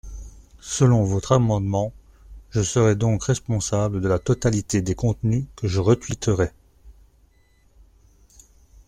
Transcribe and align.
Selon 0.63 1.03
votre 1.03 1.33
amendement, 1.33 1.93
je 2.49 2.63
serais 2.63 2.95
donc 2.95 3.23
responsable 3.23 4.01
de 4.01 4.07
la 4.07 4.17
totalité 4.17 4.81
des 4.81 4.95
contenus 4.95 5.45
que 5.55 5.67
je 5.67 5.79
retweeterais. 5.79 6.55